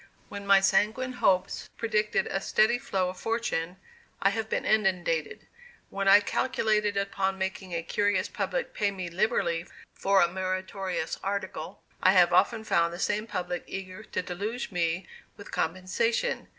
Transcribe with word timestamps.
When 0.29 0.47
my 0.47 0.61
sanguine 0.61 1.13
hopes 1.13 1.69
predicted 1.77 2.25
a 2.25 2.41
steady 2.41 2.79
flow 2.79 3.09
of 3.09 3.19
fortune, 3.19 3.77
I 4.19 4.31
have 4.31 4.49
been 4.49 4.65
inundated; 4.65 5.45
when 5.91 6.07
I 6.07 6.21
calculated 6.21 6.97
upon 6.97 7.37
making 7.37 7.75
a 7.75 7.83
curious 7.83 8.27
public 8.27 8.73
pay 8.73 8.89
me 8.89 9.09
liberally 9.11 9.67
for 9.93 10.19
a 10.19 10.27
meritorious 10.27 11.19
article, 11.23 11.83
I 12.01 12.13
have 12.13 12.33
often 12.33 12.63
found 12.63 12.91
the 12.91 12.97
same 12.99 13.27
public 13.27 13.63
eager 13.67 14.01
to 14.01 14.23
deluge 14.23 14.71
me 14.71 15.07
with 15.37 15.51
compensation. 15.51 16.47